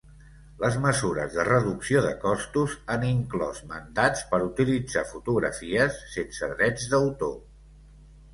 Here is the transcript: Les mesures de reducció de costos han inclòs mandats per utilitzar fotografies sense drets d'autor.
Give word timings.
Les 0.61 0.77
mesures 0.85 1.33
de 1.39 1.43
reducció 1.49 2.01
de 2.05 2.13
costos 2.23 2.73
han 2.95 3.05
inclòs 3.09 3.59
mandats 3.75 4.25
per 4.33 4.41
utilitzar 4.47 5.05
fotografies 5.11 6.01
sense 6.17 6.51
drets 6.57 6.91
d'autor. 6.95 7.39